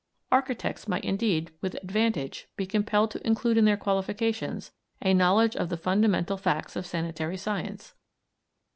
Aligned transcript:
Architects 0.31 0.87
might 0.87 1.05
indeed 1.05 1.51
with 1.61 1.75
advantage 1.75 2.47
be 2.55 2.65
compelled 2.65 3.11
to 3.11 3.23
include 3.27 3.55
in 3.55 3.65
their 3.65 3.77
qualifications 3.77 4.71
a 4.99 5.13
knowledge 5.13 5.55
of 5.55 5.69
the 5.69 5.77
fundamental 5.77 6.37
facts 6.37 6.75
of 6.75 6.87
sanitary 6.87 7.37
science. 7.37 7.93